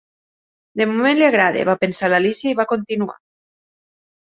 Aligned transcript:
"De 0.81 0.87
moment 0.93 1.19
li 1.21 1.25
agrada", 1.27 1.67
va 1.69 1.77
pensar 1.85 2.11
l'Alícia; 2.15 2.49
i 2.55 2.59
va 2.63 2.69
continuar. 2.75 3.21